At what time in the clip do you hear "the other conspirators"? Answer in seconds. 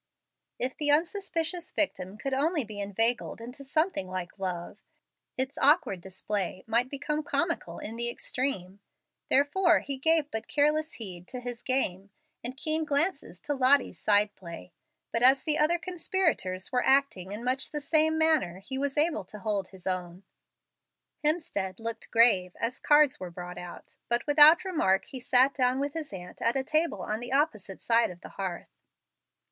15.43-16.71